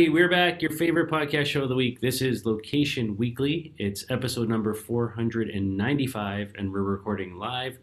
[0.00, 0.62] Alrighty, we're back.
[0.62, 2.00] Your favorite podcast show of the week.
[2.00, 3.74] This is Location Weekly.
[3.76, 7.76] It's episode number 495, and we're recording live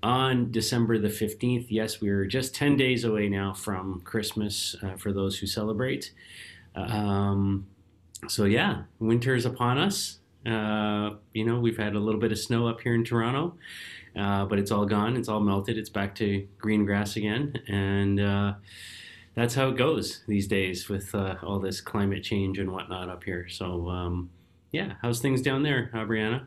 [0.00, 1.66] on December the 15th.
[1.68, 6.12] Yes, we're just 10 days away now from Christmas uh, for those who celebrate.
[6.76, 7.66] Um,
[8.28, 10.20] so, yeah, winter is upon us.
[10.46, 13.56] Uh, you know, we've had a little bit of snow up here in Toronto,
[14.16, 15.16] uh, but it's all gone.
[15.16, 15.78] It's all melted.
[15.78, 17.60] It's back to green grass again.
[17.66, 18.52] And, uh,
[19.34, 23.22] that's how it goes these days with uh, all this climate change and whatnot up
[23.24, 23.48] here.
[23.48, 24.30] So, um,
[24.72, 26.46] yeah, how's things down there, Brianna?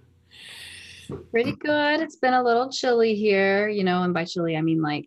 [1.32, 2.02] Pretty good.
[2.02, 5.06] It's been a little chilly here, you know, and by chilly, I mean like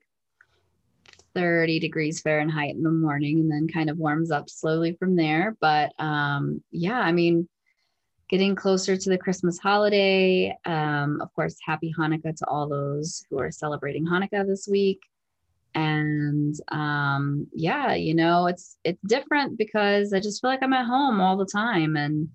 [1.35, 5.57] 30 degrees Fahrenheit in the morning and then kind of warms up slowly from there.
[5.61, 7.49] But um, yeah, I mean,
[8.29, 10.57] getting closer to the Christmas holiday.
[10.65, 15.01] Um, of course, happy Hanukkah to all those who are celebrating Hanukkah this week
[15.77, 20.87] and um, yeah you know it's it's different because i just feel like i'm at
[20.87, 21.96] home all the time.
[21.96, 22.29] And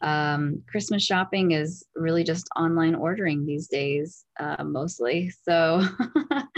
[0.00, 5.30] um, christmas shopping is really just online ordering these days uh, mostly.
[5.42, 5.82] So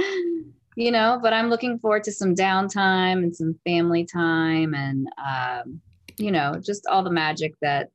[0.76, 5.80] you know but i'm looking forward to some downtime and some family time and um,
[6.18, 7.88] you know just all the magic that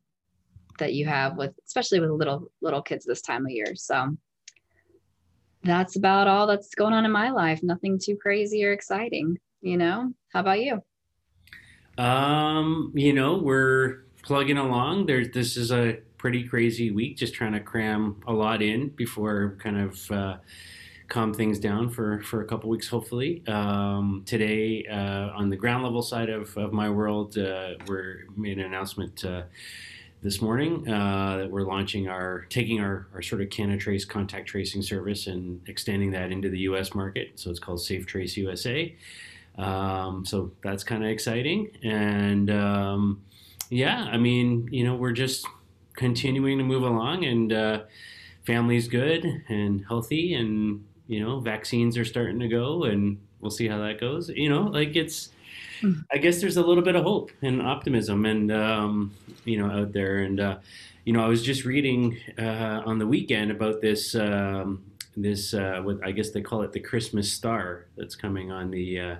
[0.79, 3.75] that you have with especially with little little kids this time of year.
[3.75, 4.17] So
[5.63, 7.61] that's about all that's going on in my life.
[7.63, 10.13] Nothing too crazy or exciting, you know?
[10.33, 10.81] How about you?
[11.97, 15.05] Um, you know, we're plugging along.
[15.05, 19.57] There's this is a pretty crazy week, just trying to cram a lot in before
[19.61, 20.37] kind of uh,
[21.09, 23.43] calm things down for for a couple weeks, hopefully.
[23.47, 28.57] Um, today, uh, on the ground level side of, of my world, uh, we're made
[28.57, 29.25] an announcement
[30.21, 34.81] this morning uh, that we're launching our taking our, our sort of CanaTrace contact tracing
[34.81, 36.93] service and extending that into the U.S.
[36.93, 37.31] market.
[37.35, 38.95] So it's called Safe Trace USA.
[39.57, 43.21] Um, so that's kind of exciting, and um,
[43.69, 45.45] yeah, I mean, you know, we're just
[45.93, 47.81] continuing to move along, and uh,
[48.45, 53.67] family's good and healthy, and you know, vaccines are starting to go, and we'll see
[53.67, 54.29] how that goes.
[54.29, 55.29] You know, like it's
[56.11, 59.13] I guess there's a little bit of hope and optimism, and um,
[59.45, 60.19] you know, out there.
[60.19, 60.57] And uh,
[61.05, 64.83] you know, I was just reading uh, on the weekend about this um,
[65.17, 68.99] this uh, what I guess they call it the Christmas star that's coming on the
[68.99, 69.15] uh,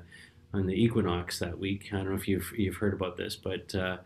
[0.54, 1.90] on the equinox that week.
[1.92, 3.98] I don't know if you've you've heard about this, but uh,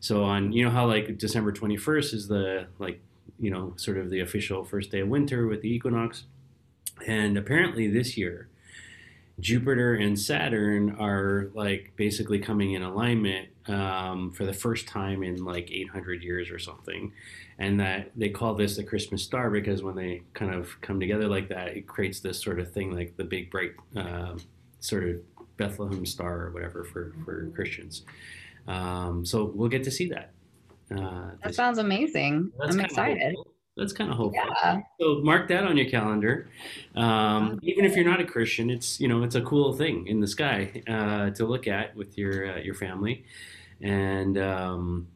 [0.00, 3.00] so on you know how like December 21st is the like
[3.38, 6.24] you know sort of the official first day of winter with the equinox,
[7.06, 8.49] and apparently this year
[9.40, 15.44] Jupiter and Saturn are like basically coming in alignment um, for the first time in
[15.44, 17.12] like 800 years or something.
[17.58, 21.28] And that they call this the Christmas star because when they kind of come together
[21.28, 24.36] like that, it creates this sort of thing like the big bright uh,
[24.80, 25.20] sort of
[25.56, 28.02] Bethlehem star or whatever for, for Christians.
[28.66, 30.32] Um, so we'll get to see that.
[30.90, 32.50] Uh, that sounds amazing.
[32.60, 33.34] I'm excited.
[33.36, 34.42] Cool that's kind of hopeful.
[34.62, 34.80] Yeah.
[35.00, 36.48] So mark that on your calendar.
[36.94, 40.20] Um, even if you're not a Christian, it's you know it's a cool thing in
[40.20, 43.24] the sky uh, to look at with your uh, your family,
[43.80, 45.08] and um,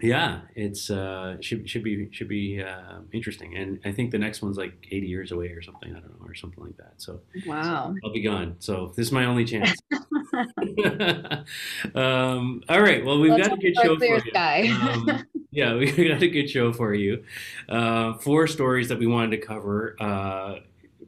[0.00, 3.56] yeah, it's uh, should should be should be uh, interesting.
[3.56, 5.94] And I think the next one's like 80 years away or something.
[5.94, 6.94] I don't know or something like that.
[6.96, 8.56] So wow, I'll be gone.
[8.58, 9.76] So this is my only chance.
[11.94, 13.04] um, all right.
[13.04, 14.20] Well, we've Let's got a good show for you.
[15.52, 17.24] Yeah, we got a good show for you.
[17.68, 19.96] Uh, four stories that we wanted to cover.
[20.00, 20.56] Uh,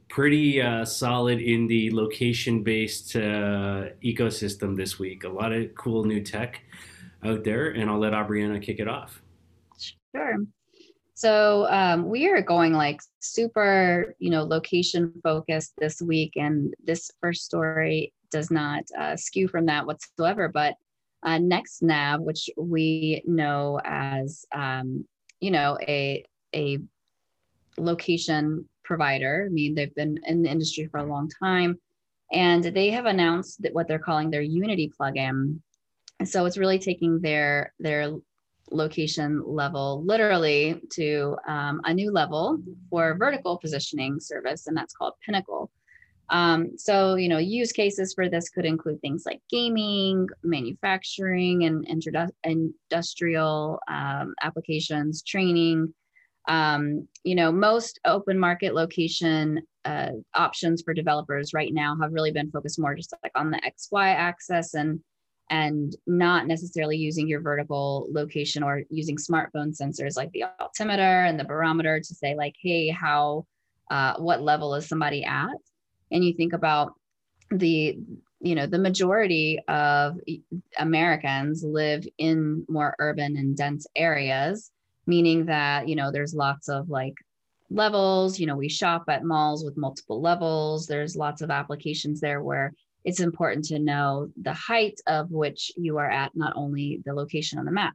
[0.07, 5.23] pretty uh, solid in the location based uh, ecosystem this week.
[5.23, 6.61] A lot of cool new tech
[7.23, 9.21] out there, and I'll let Aubriana kick it off.
[10.15, 10.37] Sure.
[11.15, 17.09] So um, we are going like super, you know, location focused this week, and this
[17.19, 20.49] first story does not uh, skew from that whatsoever.
[20.49, 20.75] But
[21.25, 25.05] uh, NextNav, which we know as, um,
[25.39, 26.23] you know, a
[26.53, 26.79] a
[27.77, 29.47] location provider.
[29.49, 31.77] I mean, they've been in the industry for a long time,
[32.31, 35.59] and they have announced that what they're calling their Unity plugin.
[36.23, 38.13] So it's really taking their their
[38.71, 42.59] location level literally to um, a new level
[42.89, 45.71] for vertical positioning service, and that's called Pinnacle.
[46.29, 51.85] Um, so, you know, use cases for this could include things like gaming, manufacturing, and
[52.43, 55.93] industrial um, applications, training.
[56.47, 62.31] Um, you know, most open market location uh, options for developers right now have really
[62.31, 64.99] been focused more just like on the XY axis and
[65.49, 71.39] and not necessarily using your vertical location or using smartphone sensors like the altimeter and
[71.39, 73.45] the barometer to say like, hey, how,
[73.91, 75.51] uh, what level is somebody at?
[76.15, 76.93] And you think about
[77.51, 77.99] the
[78.39, 80.17] you know the majority of
[80.79, 84.71] Americans live in more urban and dense areas,
[85.05, 87.15] meaning that you know there's lots of like
[87.69, 88.39] levels.
[88.39, 90.87] You know, we shop at malls with multiple levels.
[90.87, 92.73] There's lots of applications there where
[93.03, 97.59] it's important to know the height of which you are at, not only the location
[97.59, 97.93] on the map.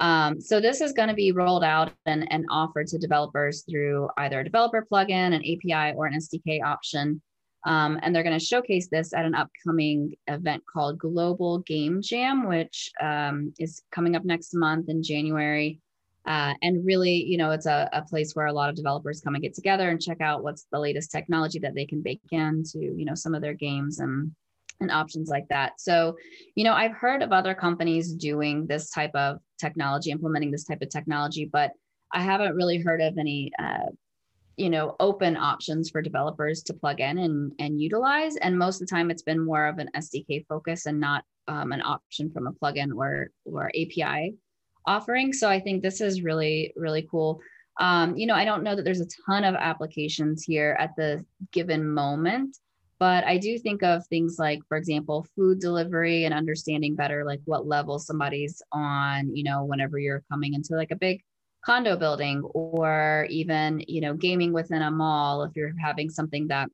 [0.00, 4.08] Um, so this is going to be rolled out and, and offered to developers through
[4.16, 7.20] either a developer plugin, an API, or an SDK option.
[7.66, 12.48] Um, and they're going to showcase this at an upcoming event called Global Game Jam,
[12.48, 15.80] which um, is coming up next month in January.
[16.26, 19.34] Uh, and really, you know, it's a, a place where a lot of developers come
[19.34, 22.78] and get together and check out what's the latest technology that they can bake into,
[22.78, 24.30] you know, some of their games and
[24.80, 25.78] and options like that.
[25.78, 26.16] So,
[26.54, 30.80] you know, I've heard of other companies doing this type of technology, implementing this type
[30.80, 31.72] of technology, but
[32.12, 33.90] I haven't really heard of any, uh,
[34.56, 38.36] you know, open options for developers to plug in and, and utilize.
[38.36, 41.72] And most of the time, it's been more of an SDK focus and not um,
[41.72, 44.34] an option from a plugin or or API
[44.86, 45.32] offering.
[45.32, 47.40] So I think this is really, really cool.
[47.78, 51.24] Um, you know, I don't know that there's a ton of applications here at the
[51.52, 52.56] given moment,
[52.98, 57.40] but I do think of things like, for example, food delivery and understanding better like
[57.46, 61.22] what level somebody's on, you know, whenever you're coming into like a big
[61.64, 66.68] condo building or even, you know, gaming within a mall if you're having something that,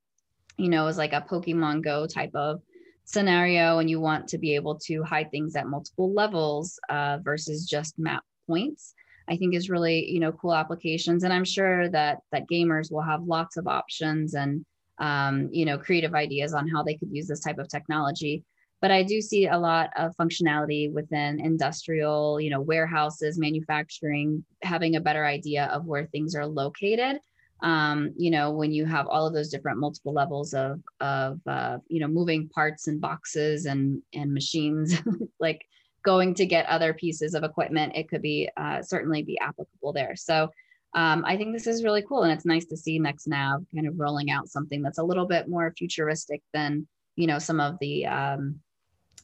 [0.56, 2.60] you know, is like a Pokemon Go type of
[3.06, 7.64] scenario and you want to be able to hide things at multiple levels uh, versus
[7.64, 8.94] just map points
[9.28, 11.22] i think is really you know cool applications.
[11.22, 14.64] And i'm sure that that gamers will have lots of options and
[14.98, 18.44] um, you know creative ideas on how they could use this type of technology
[18.86, 24.94] but i do see a lot of functionality within industrial you know warehouses manufacturing having
[24.94, 27.18] a better idea of where things are located
[27.62, 31.78] um, you know, when you have all of those different multiple levels of, of uh,
[31.88, 34.94] you know, moving parts and boxes and, and machines,
[35.40, 35.64] like
[36.04, 40.14] going to get other pieces of equipment, it could be uh, certainly be applicable there.
[40.16, 40.50] So
[40.94, 42.24] um, I think this is really cool.
[42.24, 45.48] And it's nice to see NextNav kind of rolling out something that's a little bit
[45.48, 46.86] more futuristic than,
[47.16, 48.60] you know, some of the um,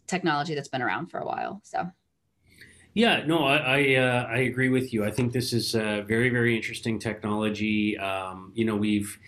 [0.06, 1.60] technology that's been around for a while.
[1.64, 1.90] So.
[2.94, 5.02] Yeah, no, I I, uh, I, agree with you.
[5.02, 7.96] I think this is a very very interesting technology.
[7.96, 9.18] Um, you know, we've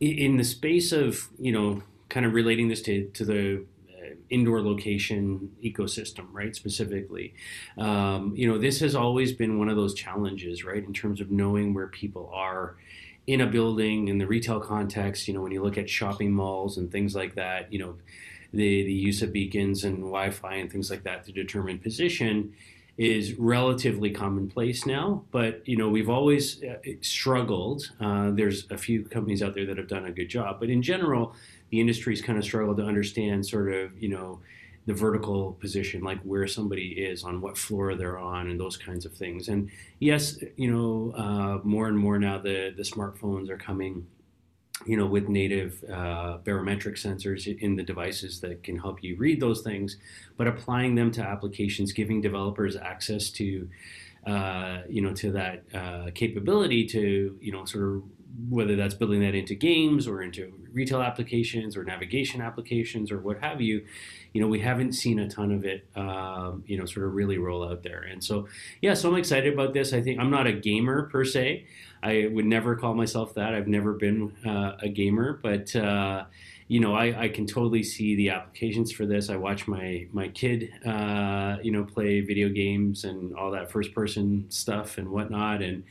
[0.00, 4.60] in the space of you know kind of relating this to to the uh, indoor
[4.60, 6.56] location ecosystem, right?
[6.56, 7.34] Specifically,
[7.78, 11.30] um, you know, this has always been one of those challenges, right, in terms of
[11.30, 12.76] knowing where people are
[13.28, 15.28] in a building in the retail context.
[15.28, 17.98] You know, when you look at shopping malls and things like that, you know,
[18.52, 22.52] the the use of beacons and Wi-Fi and things like that to determine position
[22.98, 27.90] is relatively commonplace now, but you know we've always uh, struggled.
[28.00, 30.82] Uh, there's a few companies out there that have done a good job, but in
[30.82, 31.34] general,
[31.70, 34.40] the industry's kind of struggled to understand sort of you know
[34.84, 39.06] the vertical position, like where somebody is on what floor they're on, and those kinds
[39.06, 39.48] of things.
[39.48, 44.06] And yes, you know uh, more and more now the the smartphones are coming
[44.86, 49.40] you know, with native uh, barometric sensors in the devices that can help you read
[49.40, 49.96] those things,
[50.36, 53.68] but applying them to applications, giving developers access to,
[54.26, 58.02] uh, you know, to that uh, capability to, you know, sort of
[58.48, 63.38] whether that's building that into games or into retail applications or navigation applications or what
[63.40, 63.84] have you,
[64.32, 67.38] you know, we haven't seen a ton of it, um, you know, sort of really
[67.38, 68.00] roll out there.
[68.02, 68.48] And so,
[68.80, 69.92] yeah, so I'm excited about this.
[69.92, 71.66] I think I'm not a gamer per se.
[72.02, 73.54] I would never call myself that.
[73.54, 76.24] I've never been uh, a gamer, but uh,
[76.68, 79.28] you know, I, I, can totally see the applications for this.
[79.28, 83.92] I watch my my kid, uh, you know, play video games and all that first
[83.94, 85.84] person stuff and whatnot, and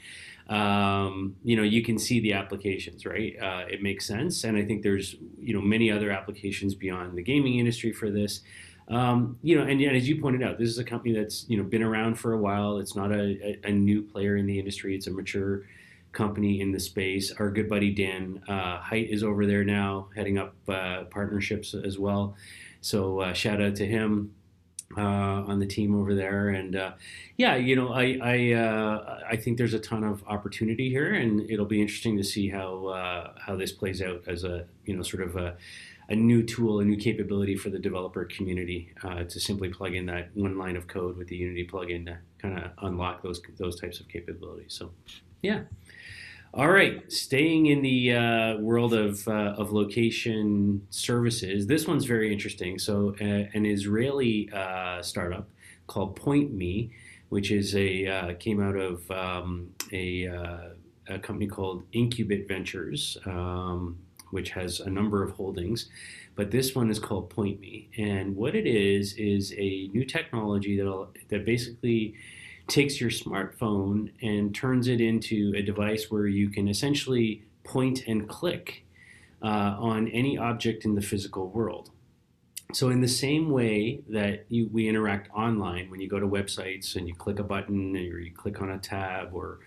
[0.49, 3.35] um, you know, you can see the applications, right?
[3.41, 7.23] Uh, it makes sense, and I think there's you know many other applications beyond the
[7.23, 8.41] gaming industry for this.
[8.89, 11.57] Um, you know, and, and, as you pointed out, this is a company that's you
[11.57, 12.77] know been around for a while.
[12.77, 14.95] It's not a, a, a new player in the industry.
[14.95, 15.63] It's a mature
[16.11, 17.31] company in the space.
[17.39, 21.97] Our good buddy Dan uh, Height is over there now, heading up uh, partnerships as
[21.97, 22.35] well.
[22.81, 24.33] So uh, shout out to him
[24.97, 26.49] uh, on the team over there.
[26.49, 26.91] And uh,
[27.37, 31.49] yeah, you know, I I, uh, I think there's a ton of opportunity here, and
[31.49, 35.23] it'll be interesting to see how how this plays out as a you know sort
[35.23, 35.55] of a
[36.11, 40.05] a new tool, a new capability for the developer community uh, to simply plug in
[40.07, 43.79] that one line of code with the Unity plugin to kind of unlock those those
[43.79, 44.73] types of capabilities.
[44.73, 44.91] So,
[45.41, 45.61] yeah.
[46.53, 52.33] All right, staying in the uh, world of, uh, of location services, this one's very
[52.33, 52.77] interesting.
[52.77, 55.47] So, uh, an Israeli uh, startup
[55.87, 56.91] called PointMe,
[57.29, 60.57] which is a uh, came out of um, a, uh,
[61.07, 63.97] a, company called Incubit Ventures, um,
[64.31, 65.87] which has a number of holdings,
[66.35, 67.87] but this one is called Point Me.
[67.97, 72.15] And what it is is a new technology that that basically
[72.67, 78.27] takes your smartphone and turns it into a device where you can essentially point and
[78.27, 78.85] click
[79.41, 81.89] uh, on any object in the physical world.
[82.73, 86.95] So, in the same way that you, we interact online, when you go to websites
[86.95, 89.59] and you click a button or you click on a tab or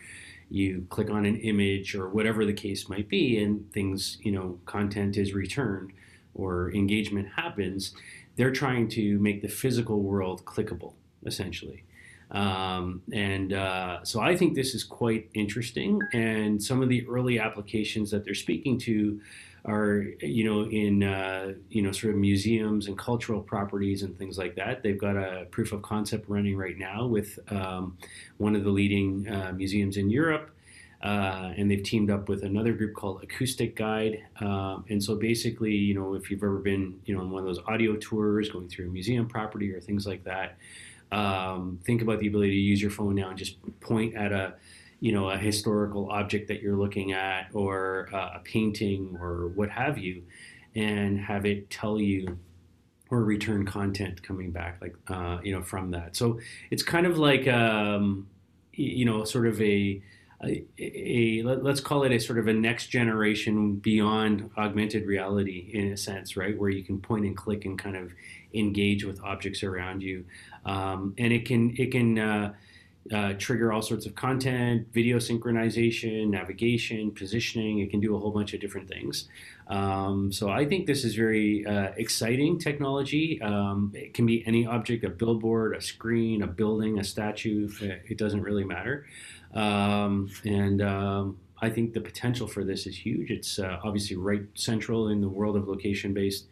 [0.49, 4.59] you click on an image or whatever the case might be, and things, you know,
[4.65, 5.93] content is returned
[6.35, 7.95] or engagement happens,
[8.37, 10.95] they're trying to make the physical world clickable,
[11.27, 11.85] essentially.
[12.35, 16.01] Um, and uh, so I think this is quite interesting.
[16.13, 19.21] And some of the early applications that they're speaking to
[19.67, 24.37] are, you know, in, uh, you know, sort of museums and cultural properties and things
[24.37, 24.83] like that.
[24.83, 27.97] They've got a proof of concept running right now with um,
[28.39, 30.51] one of the leading uh, museums in Europe.
[31.03, 34.23] Uh, and they've teamed up with another group called Acoustiguide.
[34.43, 37.47] Um, and so basically, you know, if you've ever been, you know, on one of
[37.47, 40.57] those audio tours, going through a museum property or things like that,
[41.15, 44.55] um, think about the ability to use your phone now and just point at a,
[45.01, 49.71] you know, a historical object that you're looking at or uh, a painting or what
[49.71, 50.23] have you,
[50.75, 52.39] and have it tell you
[53.11, 56.17] or return content coming back like uh, you know from that.
[56.17, 56.41] So
[56.71, 58.27] it's kind of like um,
[58.73, 60.03] you know sort of a
[60.47, 65.93] a, a, let's call it a sort of a next generation beyond augmented reality in
[65.93, 66.59] a sense, right?
[66.59, 68.13] Where you can point and click and kind of
[68.53, 70.25] engage with objects around you,
[70.65, 72.55] um, and it can it can uh,
[73.13, 77.81] uh, trigger all sorts of content, video synchronization, navigation, positioning.
[77.81, 79.29] It can do a whole bunch of different things.
[79.69, 83.41] Um, so I think this is very uh, exciting technology.
[83.43, 87.69] Um, it can be any object, a billboard, a screen, a building, a statue.
[87.81, 89.07] It doesn't really matter.
[89.55, 93.31] Um, and um, I think the potential for this is huge.
[93.31, 96.47] It's uh, obviously right central in the world of location-based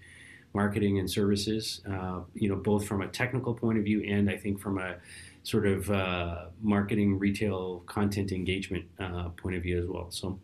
[0.55, 1.81] marketing and services.
[1.91, 4.97] Uh, you know, both from a technical point of view and I think from a
[5.43, 10.11] sort of uh, marketing, retail, content engagement uh, point of view as well.
[10.11, 10.39] So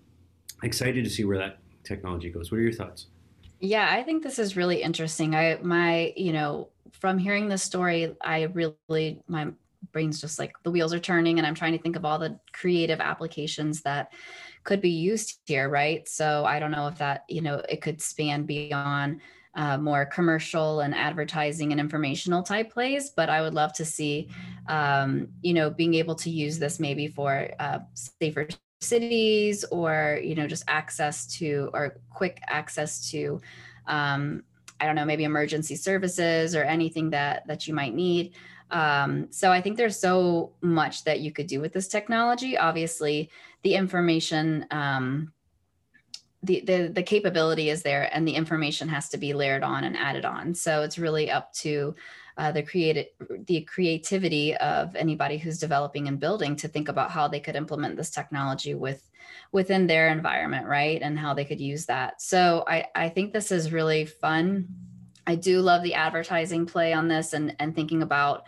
[0.62, 2.50] excited to see where that technology goes.
[2.50, 3.06] What are your thoughts?
[3.60, 5.34] Yeah, I think this is really interesting.
[5.34, 9.48] I my you know from hearing this story, I really my
[9.92, 12.38] brain's just like the wheels are turning and i'm trying to think of all the
[12.52, 14.12] creative applications that
[14.64, 16.08] could be used here right?
[16.08, 19.20] So i don't know if that you know it could span beyond
[19.54, 24.28] uh, more commercial and advertising and informational type plays but i would love to see
[24.68, 28.46] um, you know being able to use this maybe for uh, safer
[28.80, 33.40] cities or you know just access to or quick access to
[33.86, 34.44] um,
[34.80, 38.34] i don't know maybe emergency services or anything that that you might need
[38.70, 42.56] um, so I think there's so much that you could do with this technology.
[42.56, 43.30] Obviously,
[43.62, 45.32] the information, um,
[46.42, 49.96] the, the the capability is there, and the information has to be layered on and
[49.96, 50.54] added on.
[50.54, 51.94] So it's really up to
[52.36, 53.06] uh, the creative
[53.46, 57.96] the creativity of anybody who's developing and building to think about how they could implement
[57.96, 59.02] this technology with
[59.50, 62.22] within their environment, right, and how they could use that.
[62.22, 64.68] So I I think this is really fun
[65.28, 68.44] I do love the advertising play on this and, and thinking about,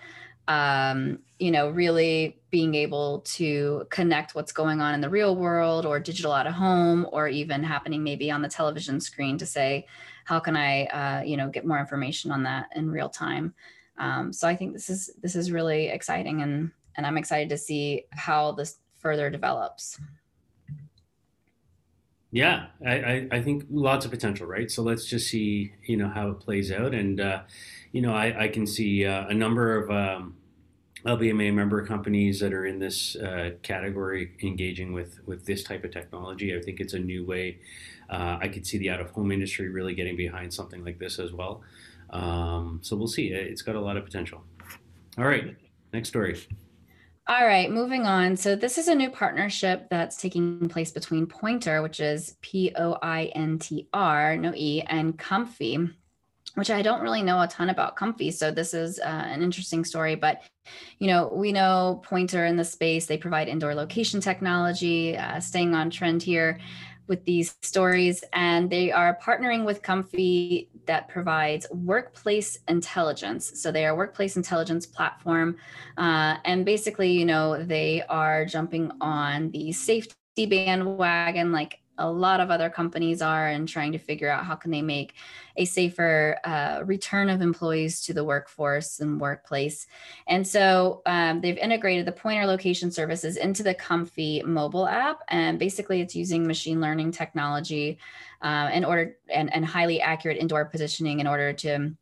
[0.48, 5.84] um, you know, really being able to connect what's going on in the real world
[5.84, 9.86] or digital out of home or even happening maybe on the television screen to say,
[10.24, 13.52] how can I, uh, you know, get more information on that in real time?
[13.98, 17.58] Um, so I think this is this is really exciting and and I'm excited to
[17.58, 20.00] see how this further develops.
[22.32, 24.70] Yeah, I, I, I, think lots of potential, right?
[24.70, 26.94] So let's just see, you know, how it plays out.
[26.94, 27.42] And, uh,
[27.90, 30.36] you know, I, I can see uh, a number of um,
[31.04, 35.90] LBMA member companies that are in this uh, category engaging with, with this type of
[35.90, 36.56] technology.
[36.56, 37.58] I think it's a new way.
[38.08, 41.18] Uh, I could see the out of home industry really getting behind something like this
[41.18, 41.62] as well.
[42.10, 43.28] Um, so we'll see.
[43.28, 44.44] It's got a lot of potential.
[45.18, 45.56] All right,
[45.92, 46.40] next story.
[47.30, 48.36] All right, moving on.
[48.36, 52.98] So this is a new partnership that's taking place between Pointr, which is P O
[53.00, 55.78] I N T R, no E, and Comfy,
[56.56, 58.32] which I don't really know a ton about Comfy.
[58.32, 60.16] So this is uh, an interesting story.
[60.16, 60.42] But
[60.98, 63.06] you know, we know Pointr in the space.
[63.06, 66.58] They provide indoor location technology, uh, staying on trend here
[67.10, 73.60] with these stories, and they are partnering with Comfy that provides workplace intelligence.
[73.60, 75.56] So they are workplace intelligence platform,
[75.98, 80.14] uh, and basically, you know, they are jumping on the safety
[80.46, 84.70] bandwagon, like a lot of other companies are and trying to figure out how can
[84.70, 85.14] they make
[85.56, 89.86] a safer uh, return of employees to the workforce and workplace.
[90.26, 95.58] And so um, they've integrated the Pointr location services into the comfy mobile app and
[95.58, 97.98] basically it's using machine learning technology
[98.42, 101.94] uh, in order and, and highly accurate indoor positioning in order to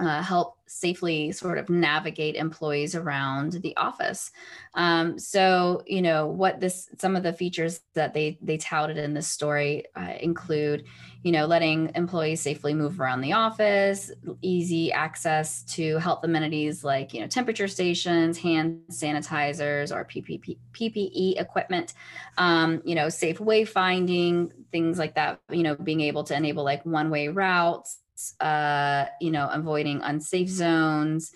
[0.00, 4.32] uh, help safely sort of navigate employees around the office.
[4.74, 9.14] Um, so, you know, what this some of the features that they they touted in
[9.14, 10.84] this story uh, include,
[11.22, 14.10] you know, letting employees safely move around the office,
[14.42, 21.94] easy access to health amenities like you know temperature stations, hand sanitizers, or PPE equipment,
[22.36, 25.40] um, you know, safe wayfinding, things like that.
[25.50, 27.98] You know, being able to enable like one way routes
[28.40, 31.32] uh, you know, avoiding unsafe zones,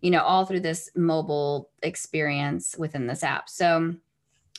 [0.00, 3.48] you know, all through this mobile experience within this app.
[3.48, 3.94] So,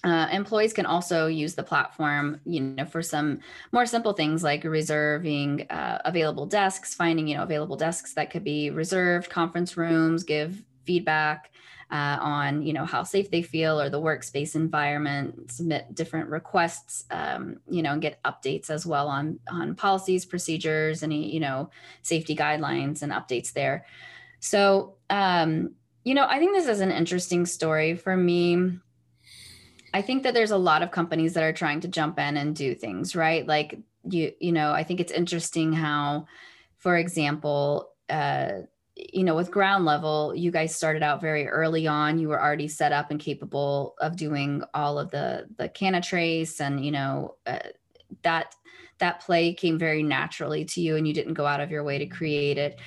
[0.03, 3.39] uh, employees can also use the platform, you know, for some
[3.73, 8.43] more simple things like reserving uh, available desks, finding, you know, available desks that could
[8.43, 11.51] be reserved, conference rooms, give feedback,
[11.91, 17.05] uh, on you know how safe they feel or the workspace environment submit different requests
[17.11, 21.69] um, you know and get updates as well on on policies procedures any you know
[22.01, 23.85] safety guidelines and updates there.
[24.39, 25.71] So um,
[26.03, 28.77] you know i think this is an interesting story for me.
[29.91, 32.55] I think that there's a lot of companies that are trying to jump in and
[32.55, 33.45] do things right?
[33.45, 36.25] Like you you know i think it's interesting how
[36.77, 38.61] for example uh,
[39.13, 42.19] you know, with ground level, you guys started out very early on.
[42.19, 46.83] You were already set up and capable of doing all of the the CanaTrace, and
[46.83, 47.59] you know uh,
[48.23, 48.55] that
[48.99, 51.97] that play came very naturally to you, and you didn't go out of your way
[51.97, 52.79] to create it.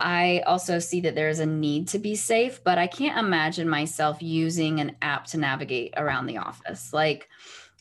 [0.00, 4.22] I also see that there's a need to be safe, but I can't imagine myself
[4.22, 6.92] using an app to navigate around the office.
[6.92, 7.28] Like,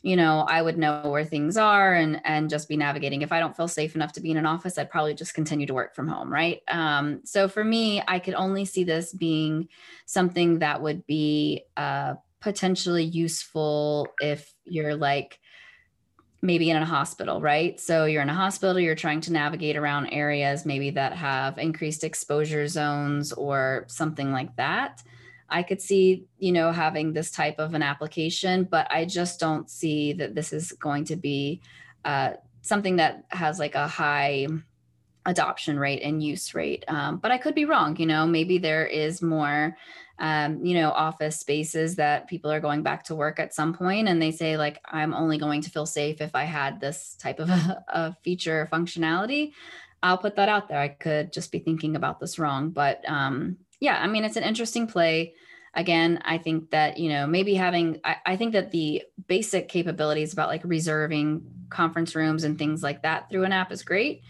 [0.04, 3.22] you know i would know where things are and and just be navigating.
[3.22, 5.66] If i don't feel safe enough to be in an office i'd probably just continue
[5.68, 6.62] to work from home right?
[6.68, 9.68] Um, so for me i could only see this being
[10.06, 15.40] something that would be uh, potentially useful if you're like
[16.44, 17.80] maybe in a hospital right?
[17.80, 22.04] So you're in a hospital you're trying to navigate around areas maybe that have increased
[22.04, 25.02] exposure zones or something like that
[25.50, 29.70] I could see, you know, having this type of an application, but I just don't
[29.70, 31.62] see that this is going to be
[32.04, 34.48] uh, something that has like a high
[35.26, 36.86] adoption rate and use rate.
[36.88, 37.96] Um, but I could be wrong.
[37.98, 39.78] You know, maybe there is more,
[40.20, 44.08] um, you know, office spaces that people are going back to work at some point,
[44.08, 47.40] and they say like, I'm only going to feel safe if I had this type
[47.40, 49.52] of a, a feature functionality.
[50.02, 50.80] I'll put that out there.
[50.80, 54.44] I could just be thinking about this wrong, but um, yeah, I mean, it's an
[54.44, 55.34] interesting play.
[55.74, 60.34] Again, I think that, you know, maybe having, I, I think that the basic capabilities
[60.34, 64.22] about like reserving conference rooms and things like that through an app is great.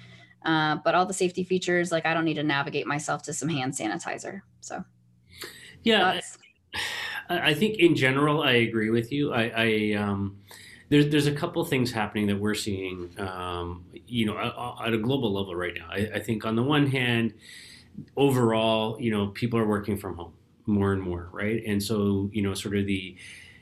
[0.46, 3.50] Uh, but all the safety features, like I don't need to navigate myself to some
[3.50, 4.42] hand sanitizer.
[4.62, 4.84] So,
[5.84, 6.20] yeah,
[7.30, 9.34] I, I think in general, I agree with you.
[9.34, 10.38] I, I um,
[10.90, 14.98] there's there's a couple things happening that we're seeing, um, you know, at, at, a
[14.98, 15.88] global level right now.
[15.90, 17.34] I, I, think on the one hand,
[18.16, 20.34] overall, you know, people are working from home
[20.66, 21.64] more and more, right?
[21.66, 23.16] And so, you know, sort of the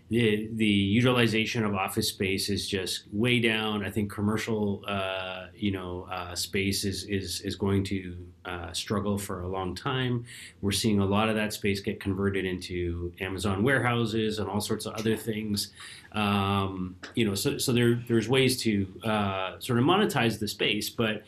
[0.10, 3.84] the, the utilization of office space is just way down.
[3.84, 9.18] I think commercial, uh, you know, uh, space is, is, is going to uh, struggle
[9.18, 10.24] for a long time.
[10.62, 14.86] We're seeing a lot of that space get converted into Amazon warehouses and all sorts
[14.86, 15.72] of other things.
[16.12, 20.88] Um, you know, so, so there, there's ways to uh, sort of monetize the space,
[20.88, 21.24] but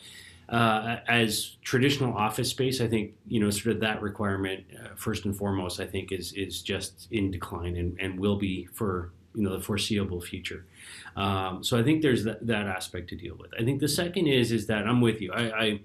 [0.48, 5.24] uh, as traditional office space, I think you know sort of that requirement uh, first
[5.24, 9.42] and foremost, I think is is just in decline and, and will be for you
[9.42, 10.64] know the foreseeable future.
[11.16, 13.50] Um, so I think there's that, that aspect to deal with.
[13.58, 15.32] I think the second is is that I'm with you.
[15.32, 15.80] I, I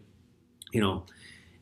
[0.72, 1.06] you know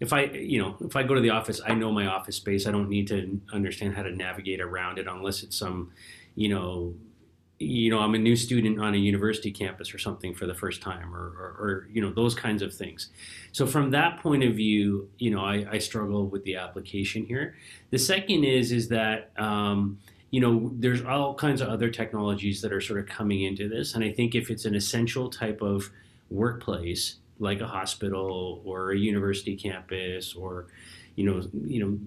[0.02, 2.66] if I, you know, if I go to the office, I know my office space.
[2.66, 5.92] I don't need to understand how to navigate around it unless it's some,
[6.34, 6.96] you know,
[7.62, 10.82] you know, I'm a new student on a university campus or something for the first
[10.82, 13.10] time, or, or, or, you know, those kinds of things.
[13.52, 17.56] So from that point of view, you know, I, I struggle with the application here.
[17.92, 20.00] The second is is that um,
[20.32, 23.96] you know, there's all kinds of other technologies that are sort of coming into this,
[23.96, 25.92] and I think if it's an essential type of
[26.30, 30.68] workplace, like a hospital or a university campus, or
[31.16, 32.00] you know, you know,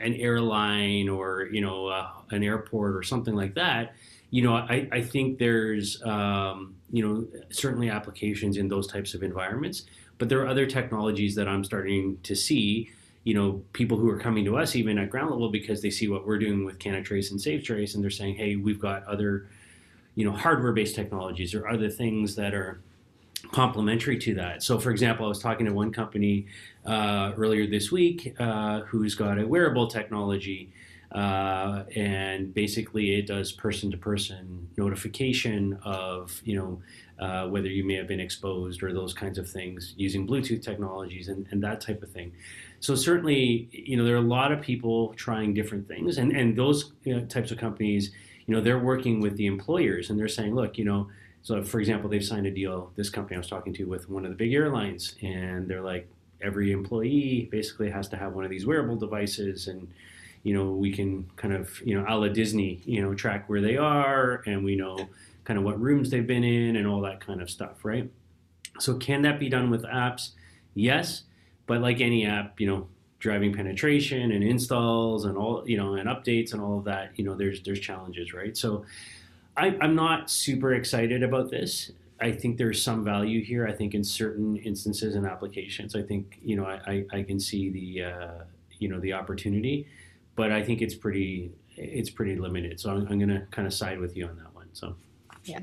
[0.00, 3.94] an airline or you know, uh, an airport or something like that
[4.34, 9.22] you know, I, I think there's, um, you know, certainly applications in those types of
[9.22, 9.84] environments,
[10.18, 12.90] but there are other technologies that I'm starting to see,
[13.22, 16.08] you know, people who are coming to us even at ground level because they see
[16.08, 19.46] what we're doing with CanaTrace and SafeTrace and they're saying, hey, we've got other,
[20.16, 22.80] you know, hardware-based technologies or other things that are
[23.52, 24.64] complementary to that.
[24.64, 26.46] So, for example, I was talking to one company
[26.84, 30.72] uh, earlier this week uh, who's got a wearable technology,
[31.14, 36.82] uh, and basically it does person-to-person notification of you know
[37.24, 41.28] uh, whether you may have been exposed or those kinds of things using Bluetooth technologies
[41.28, 42.32] and, and that type of thing.
[42.80, 46.56] So certainly, you know, there are a lot of people trying different things, and and
[46.56, 48.10] those you know, types of companies,
[48.46, 51.08] you know, they're working with the employers and they're saying, look, you know.
[51.42, 52.90] So, for example, they've signed a deal.
[52.96, 56.08] This company I was talking to with one of the big airlines, and they're like,
[56.40, 59.86] every employee basically has to have one of these wearable devices, and
[60.44, 63.60] you know, we can kind of, you know, a la Disney, you know, track where
[63.60, 64.96] they are, and we know
[65.42, 68.08] kind of what rooms they've been in and all that kind of stuff, right?
[68.78, 70.30] So can that be done with apps?
[70.74, 71.22] Yes,
[71.66, 72.86] but like any app, you know,
[73.18, 77.24] driving penetration and installs and all, you know, and updates and all of that, you
[77.24, 78.56] know, there's there's challenges, right?
[78.56, 78.84] So
[79.56, 81.90] I, I'm not super excited about this.
[82.20, 83.66] I think there's some value here.
[83.66, 87.38] I think in certain instances and applications, I think you know I, I, I can
[87.40, 88.44] see the uh,
[88.78, 89.86] you know the opportunity,
[90.36, 92.80] but I think it's pretty it's pretty limited.
[92.80, 94.68] So I'm, I'm going to kind of side with you on that one.
[94.72, 94.96] So.
[95.44, 95.60] Yeah.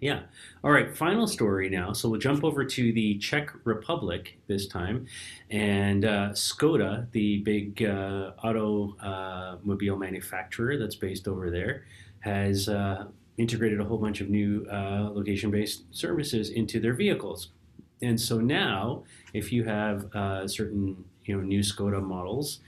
[0.00, 0.22] Yeah.
[0.62, 0.96] All right.
[0.96, 1.92] Final story now.
[1.92, 5.06] So we'll jump over to the Czech Republic this time.
[5.50, 11.84] And uh, Skoda, the big uh, automobile uh, manufacturer that's based over there,
[12.20, 13.06] has uh,
[13.38, 17.48] integrated a whole bunch of new uh, location based services into their vehicles.
[18.00, 22.60] And so now, if you have uh, certain you know, new Skoda models,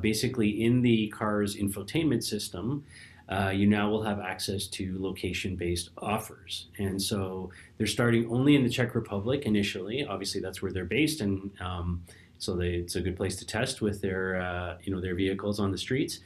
[0.00, 2.84] basically in the car's infotainment system,
[3.28, 6.66] uh, you now will have access to location based offers.
[6.78, 10.04] And so they're starting only in the Czech Republic initially.
[10.04, 11.20] Obviously, that's where they're based.
[11.20, 12.02] And um,
[12.38, 15.60] so they, it's a good place to test with their, uh, you know, their vehicles
[15.60, 16.20] on the streets.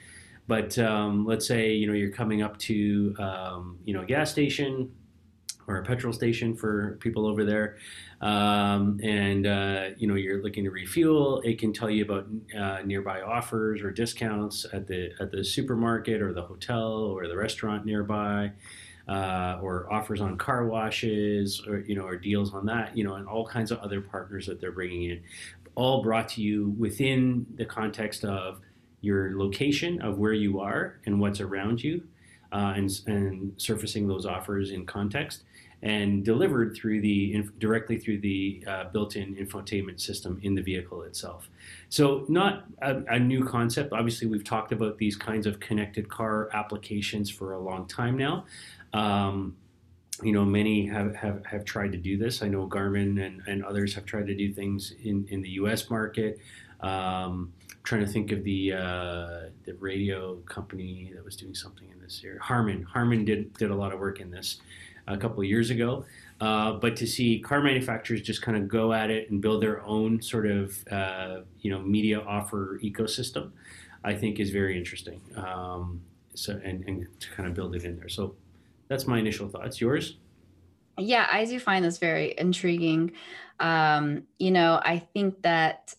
[0.49, 4.31] But um, let's say, you know, you're coming up to, um, you know, a gas
[4.31, 4.91] station
[5.69, 7.77] or a petrol station for people over there,
[8.21, 12.27] um, and uh, you know you're looking to refuel, it can tell you about
[12.59, 17.37] uh, nearby offers or discounts at the at the supermarket or the hotel or the
[17.37, 18.51] restaurant nearby.
[19.09, 23.15] Uh, or offers on car washes, or you know, or deals on that, you know,
[23.15, 25.23] and all kinds of other partners that they're bringing in,
[25.77, 28.61] all brought to you within the context of
[29.03, 32.03] your location of where you are and what's around you,
[32.51, 35.45] uh, and, and surfacing those offers in context
[35.83, 41.49] and delivered through the directly through the uh, built-in infotainment system in the vehicle itself.
[41.91, 43.93] So not a, a, new concept.
[43.93, 48.47] Obviously, we've talked about these kinds of connected car applications for a long time now.
[48.93, 49.57] Um,
[50.23, 52.43] you know, many have, have, have tried to do this.
[52.43, 55.91] I know Garmin and, and others have tried to do things in, in the U.S.
[55.91, 56.41] market.
[56.81, 57.53] Um,
[57.87, 62.21] trying to think of the uh, the radio company that was doing something in this
[62.25, 62.41] area.
[62.41, 62.83] Harman.
[62.83, 64.59] Harman did did a lot of work in this
[65.07, 66.05] a couple of years ago.
[66.41, 69.85] Uh, but to see car manufacturers just kind of go at it and build their
[69.87, 73.53] own sort of uh, you know media offer ecosystem,
[74.05, 75.21] I think is very interesting.
[75.37, 76.03] Um,
[76.35, 78.09] so and, and to kind of build it in there.
[78.09, 78.35] So
[78.89, 79.81] that's my initial thoughts.
[79.81, 80.17] Yours?
[80.99, 83.13] Yeah, I do find this very intriguing.
[83.61, 85.95] Um, you know, I think that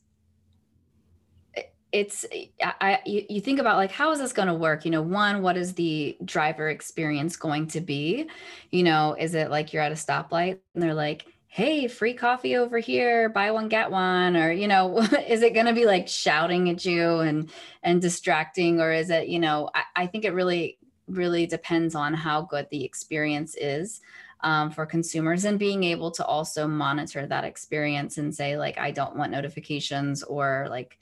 [1.98, 2.26] it's
[2.62, 4.86] I, you, you think about like how is this going to work?
[4.86, 8.28] You know one what is the driver experience going to be?
[8.70, 12.56] You know is it like you're at a stoplight and they're like hey free coffee
[12.56, 13.30] over here.
[13.30, 14.38] Buy one get one.
[14.38, 17.50] Or you know is it going to be like shouting at you and
[17.82, 18.80] and distracting?
[18.80, 22.68] Or is it you know I, I think it really really depends on how good
[22.70, 24.02] the experience is
[24.42, 28.92] um, for consumers and being able to also monitor that experience and say like i
[28.92, 31.00] don't want notifications or like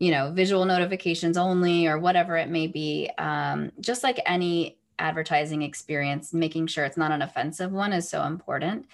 [0.00, 3.08] you know, visual notifications only or whatever it may be.
[3.18, 8.24] Um, just like any advertising experience, making sure it's not an offensive one is so
[8.24, 8.86] important.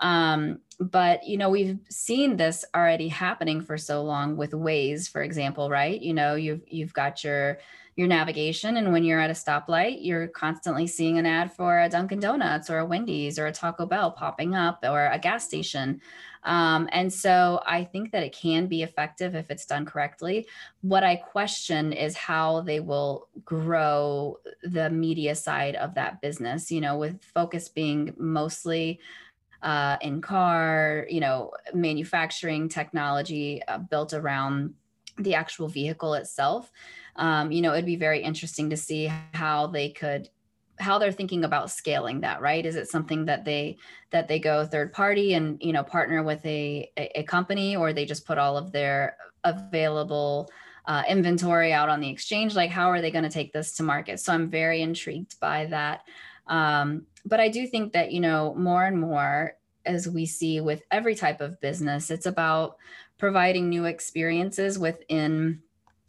[0.00, 5.22] Um, but you know, we've seen this already happening for so long with Waze, for
[5.22, 6.00] example, right?
[6.00, 7.58] You know, you've you've got your
[7.94, 11.88] your navigation, and when you're at a stoplight, you're constantly seeing an ad for a
[11.88, 16.00] Dunkin' Donuts or a Wendy's or a Taco Bell popping up or a gas station.
[16.44, 20.46] Um, and so I think that it can be effective if it's done correctly.
[20.80, 26.80] What I question is how they will grow the media side of that business, you
[26.80, 29.00] know, with focus being mostly
[29.62, 34.74] uh, in car, you know, manufacturing technology uh, built around
[35.18, 36.72] the actual vehicle itself.
[37.16, 40.28] Um, you know, it'd be very interesting to see how they could
[40.78, 42.64] how they're thinking about scaling that right?
[42.64, 43.76] Is it something that they
[44.10, 48.04] that they go third party and you know partner with a a, company or they
[48.04, 50.50] just put all of their available
[50.86, 52.54] uh, inventory out on the exchange?
[52.54, 54.18] Like how are they going to take this to market?
[54.20, 56.02] So i'm very intrigued by that.
[56.46, 60.82] Um, but I do think that, you know, more and more as we see with
[60.90, 62.76] every type of business, it's about
[63.18, 65.60] providing new experiences within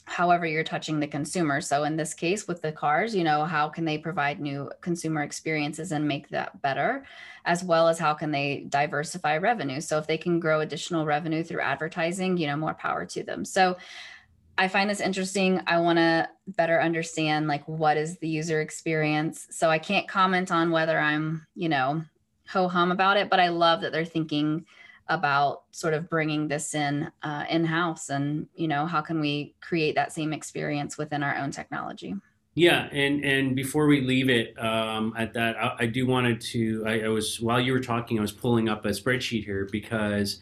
[0.05, 1.61] however you're touching the consumer.
[1.61, 5.23] So in this case with the cars, you know, how can they provide new consumer
[5.23, 7.05] experiences and make that better
[7.45, 9.79] as well as how can they diversify revenue?
[9.79, 13.45] So if they can grow additional revenue through advertising, you know, more power to them.
[13.45, 13.77] So
[14.57, 15.61] I find this interesting.
[15.67, 19.47] I want to better understand like what is the user experience.
[19.51, 22.03] So I can't comment on whether I'm, you know,
[22.47, 24.65] ho hum about it, but I love that they're thinking
[25.07, 29.53] about sort of bringing this in uh, in house and you know how can we
[29.61, 32.15] create that same experience within our own technology?
[32.55, 36.83] Yeah and and before we leave it um, at that I, I, do wanted to
[36.85, 40.39] I, I, was while you were talking i was pulling up a spreadsheet here because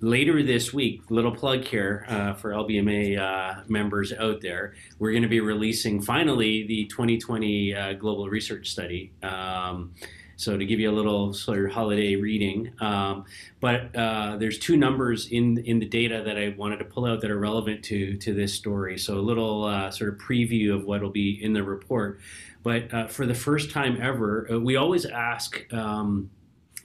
[0.00, 5.22] later this week little plug here uh, for lbma uh, members out there we're going
[5.22, 9.12] to be releasing finally the 2020 uh, global research study.
[9.22, 9.94] Um,
[10.38, 13.24] so to give you a little sort of holiday reading, um,
[13.58, 17.20] but uh, there's two numbers in in the data that I wanted to pull out
[17.22, 18.98] that are relevant to to this story.
[18.98, 22.20] So a little uh, sort of preview of what will be in the report.
[22.62, 26.30] But uh, for the first time ever, uh, we always ask um,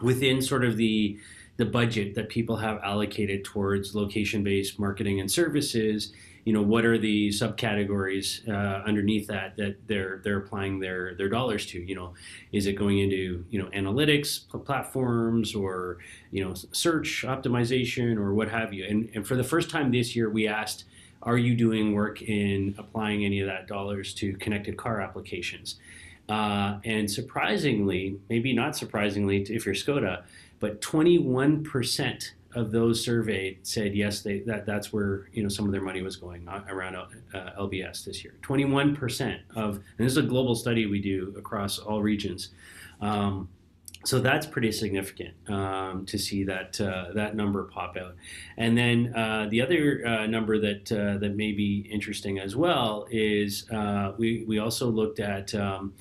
[0.01, 1.19] within sort of the
[1.57, 6.11] the budget that people have allocated towards location-based marketing and services
[6.45, 11.29] you know what are the subcategories uh, underneath that that they're they're applying their their
[11.29, 11.79] dollars to?
[11.79, 12.13] You know
[12.51, 15.99] is it going into you know analytics platforms or
[16.31, 18.85] you know search optimization or what have you?
[18.85, 20.85] And and for the first time this year we asked
[21.21, 25.79] are you doing work in applying any of that dollars to connected car applications?
[26.29, 30.23] Uh, and surprisingly maybe not surprisingly if you're skoda
[30.61, 35.71] but 21% of those surveyed said yes, they, that that's where you know some of
[35.71, 37.05] their money was going around uh,
[37.59, 38.35] LBS this year.
[38.41, 42.49] 21% of, and this is a global study we do across all regions.
[43.01, 43.49] Um,
[44.05, 48.15] so that's pretty significant um, to see that uh, that number pop out.
[48.57, 53.07] And then uh, the other uh, number that uh, that may be interesting as well
[53.09, 55.93] is uh, we we also looked at um,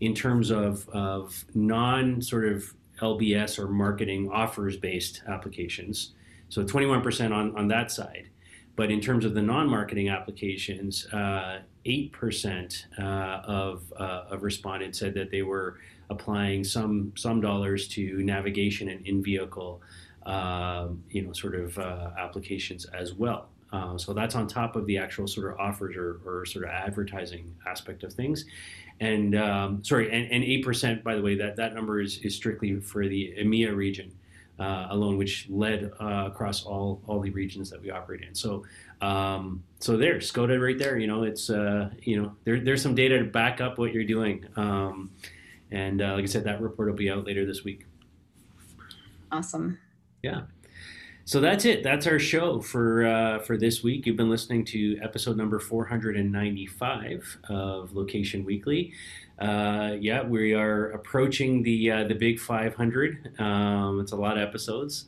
[0.00, 6.12] in terms of of non sort of LBS or marketing offers based applications.
[6.48, 8.30] So 21% on, on that side.
[8.76, 14.98] But in terms of the non marketing applications, uh, 8% uh, of, uh, of respondents
[14.98, 15.78] said that they were
[16.10, 19.82] applying some, some dollars to navigation and in vehicle
[20.28, 23.48] um, you know, sort of uh, applications as well.
[23.72, 26.70] Uh, so that's on top of the actual sort of offers or, or sort of
[26.70, 28.44] advertising aspect of things
[29.00, 31.04] and um, sorry, and eight percent.
[31.04, 34.12] By the way, that that number is is strictly for the EMEA region.
[34.60, 38.34] Uh, alone, which led uh, across all all the regions that we operate in.
[38.34, 38.64] So,
[39.00, 40.98] um, so there, Skoda, right there.
[40.98, 44.02] You know, it's uh, you know there, there's some data to back up what you're
[44.02, 45.12] doing, um,
[45.70, 47.86] and uh, like I said, that report will be out later this week.
[49.30, 49.78] Awesome.
[50.24, 50.40] Yeah.
[51.28, 51.82] So that's it.
[51.82, 54.06] That's our show for uh, for this week.
[54.06, 58.94] You've been listening to episode number 495 of Location Weekly.
[59.38, 63.38] Uh, yeah, we are approaching the uh, the big 500.
[63.38, 65.04] Um, it's a lot of episodes,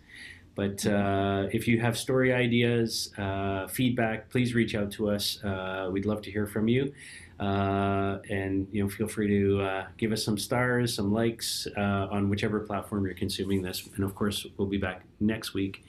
[0.54, 5.42] but uh, if you have story ideas, uh, feedback, please reach out to us.
[5.42, 6.92] Uh, we'd love to hear from you.
[7.40, 13.04] And you know, feel free to give us some stars, some likes on whichever platform
[13.04, 13.88] you're consuming this.
[13.96, 15.84] And of course, we'll be back next week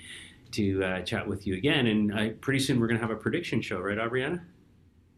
[0.51, 1.87] to uh, chat with you again.
[1.87, 4.41] And uh, pretty soon we're going to have a prediction show, right, Aubriana?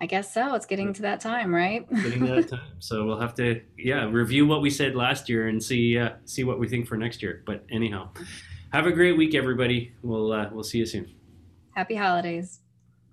[0.02, 0.54] I guess so.
[0.56, 1.90] It's getting to that time, right?
[1.90, 2.62] getting to that time.
[2.80, 6.44] So we'll have to, yeah, review what we said last year and see uh, see
[6.44, 7.42] what we think for next year.
[7.46, 8.10] But anyhow,
[8.74, 9.94] have a great week, everybody.
[10.02, 11.10] We'll uh, we'll see you soon.
[11.74, 12.60] Happy holidays.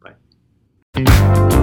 [0.02, 1.56] Bye.